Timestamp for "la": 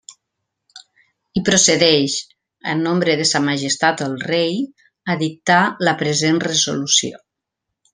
5.89-5.99